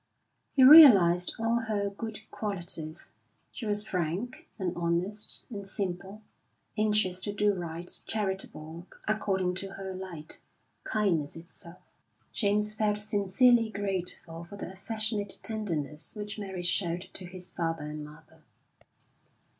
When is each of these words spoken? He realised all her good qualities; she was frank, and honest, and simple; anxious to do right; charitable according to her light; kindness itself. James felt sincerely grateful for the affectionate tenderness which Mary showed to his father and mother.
He 0.55 0.63
realised 0.63 1.35
all 1.37 1.57
her 1.59 1.87
good 1.91 2.21
qualities; 2.31 3.05
she 3.51 3.67
was 3.67 3.83
frank, 3.83 4.47
and 4.57 4.75
honest, 4.75 5.45
and 5.51 5.67
simple; 5.67 6.23
anxious 6.75 7.21
to 7.21 7.31
do 7.31 7.53
right; 7.53 7.99
charitable 8.07 8.87
according 9.07 9.53
to 9.61 9.73
her 9.73 9.93
light; 9.93 10.39
kindness 10.85 11.35
itself. 11.35 11.83
James 12.33 12.73
felt 12.73 12.97
sincerely 12.99 13.69
grateful 13.69 14.43
for 14.45 14.57
the 14.57 14.73
affectionate 14.73 15.37
tenderness 15.43 16.15
which 16.15 16.39
Mary 16.39 16.63
showed 16.63 17.07
to 17.13 17.27
his 17.27 17.51
father 17.51 17.83
and 17.83 18.03
mother. 18.03 18.41